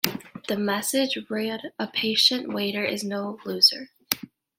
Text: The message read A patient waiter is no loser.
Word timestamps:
The 0.47 0.57
message 0.57 1.15
read 1.29 1.73
A 1.77 1.85
patient 1.85 2.51
waiter 2.51 2.83
is 2.83 3.03
no 3.03 3.37
loser. 3.45 3.91